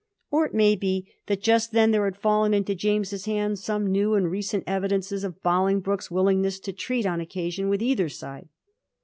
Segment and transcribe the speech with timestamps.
[0.31, 4.15] Or it mHj be that just then there had fallen into James's hands some new
[4.15, 8.49] and recent evidences of Bolingbroke's willingness to treat, on occasion, with either side.